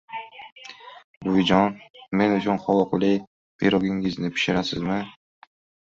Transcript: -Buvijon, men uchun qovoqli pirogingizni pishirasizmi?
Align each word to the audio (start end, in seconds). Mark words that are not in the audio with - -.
-Buvijon, 1.27 1.77
men 2.21 2.35
uchun 2.39 2.59
qovoqli 2.65 3.13
pirogingizni 3.61 4.35
pishirasizmi? 4.39 5.03